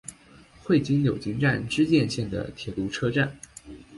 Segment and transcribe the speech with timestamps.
[0.63, 3.37] 会津柳津站只见线的铁路车站。